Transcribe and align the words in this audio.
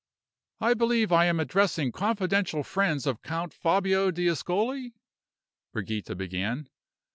"I 0.59 0.73
believe 0.73 1.11
I 1.11 1.25
am 1.25 1.39
addressing 1.39 1.91
confidential 1.91 2.63
friends 2.63 3.05
of 3.05 3.21
Count 3.21 3.53
Fabio 3.53 4.09
d'Ascoli?" 4.09 4.95
Brigida 5.73 6.15
began. 6.15 6.67